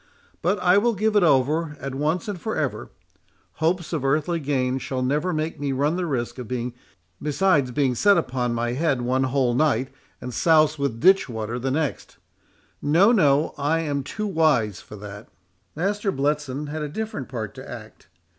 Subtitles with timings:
[0.41, 2.89] But I will give it over, at once and for ever;
[3.57, 6.81] hopes of earthly gain shall never make me run the risk of being carried away
[6.81, 10.79] bodily by the devil, besides being set upon my head one whole night, and soused
[10.79, 15.29] with ditch water the next—No, no; I am too wise for that."
[15.75, 18.07] Master Bletson had a different part to act.